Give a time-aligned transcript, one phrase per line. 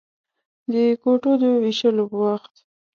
[0.71, 2.53] د کوټو د وېشلو په وخت.